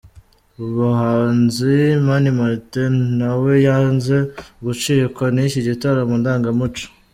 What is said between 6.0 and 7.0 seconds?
ndangamuco.